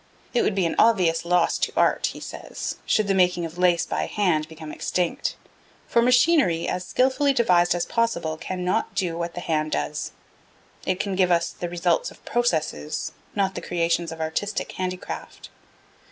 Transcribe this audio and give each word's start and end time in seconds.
'It 0.33 0.41
would 0.41 0.55
be 0.55 0.65
an 0.65 0.73
obvious 0.79 1.25
loss 1.25 1.59
to 1.59 1.71
art,' 1.77 2.07
he 2.07 2.19
says, 2.19 2.77
'should 2.87 3.07
the 3.07 3.13
making 3.13 3.45
of 3.45 3.59
lace 3.59 3.85
by 3.85 4.07
hand 4.07 4.47
become 4.47 4.71
extinct, 4.71 5.35
for 5.85 6.01
machinery, 6.01 6.67
as 6.67 6.83
skilfully 6.83 7.33
devised 7.33 7.75
as 7.75 7.85
possible, 7.85 8.35
cannot 8.35 8.95
do 8.95 9.15
what 9.15 9.35
the 9.35 9.41
hand 9.41 9.71
does.' 9.73 10.11
It 10.87 10.99
can 10.99 11.13
give 11.15 11.29
us 11.29 11.51
'the 11.51 11.69
results 11.69 12.09
of 12.09 12.25
processes, 12.25 13.11
not 13.35 13.53
the 13.53 13.61
creations 13.61 14.11
of 14.11 14.19
artistic 14.19 14.71
handicraft.' 14.71 15.49